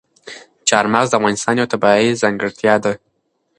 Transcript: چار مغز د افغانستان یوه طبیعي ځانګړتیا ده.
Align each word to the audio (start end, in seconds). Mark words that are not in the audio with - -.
چار 0.69 0.85
مغز 0.93 1.07
د 1.11 1.17
افغانستان 1.19 1.53
یوه 1.59 1.71
طبیعي 1.73 2.19
ځانګړتیا 2.21 2.75
ده. 2.83 2.93